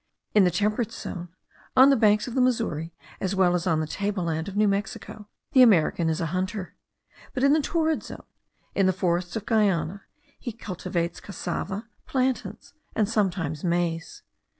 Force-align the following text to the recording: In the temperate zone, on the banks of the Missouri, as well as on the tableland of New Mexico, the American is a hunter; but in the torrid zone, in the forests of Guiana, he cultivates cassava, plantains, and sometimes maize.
In 0.33 0.45
the 0.45 0.49
temperate 0.49 0.91
zone, 0.91 1.29
on 1.77 1.91
the 1.91 1.95
banks 1.95 2.27
of 2.27 2.33
the 2.33 2.41
Missouri, 2.41 2.91
as 3.19 3.35
well 3.35 3.53
as 3.53 3.67
on 3.67 3.81
the 3.81 3.85
tableland 3.85 4.47
of 4.47 4.57
New 4.57 4.67
Mexico, 4.67 5.27
the 5.51 5.61
American 5.61 6.09
is 6.09 6.19
a 6.19 6.25
hunter; 6.33 6.73
but 7.35 7.43
in 7.43 7.53
the 7.53 7.61
torrid 7.61 8.01
zone, 8.01 8.25
in 8.73 8.87
the 8.87 8.93
forests 8.93 9.35
of 9.35 9.45
Guiana, 9.45 10.01
he 10.39 10.53
cultivates 10.53 11.19
cassava, 11.19 11.87
plantains, 12.07 12.73
and 12.95 13.07
sometimes 13.07 13.63
maize. 13.63 14.23